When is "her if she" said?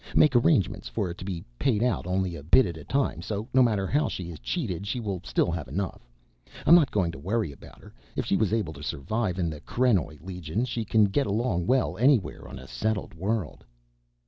7.81-8.35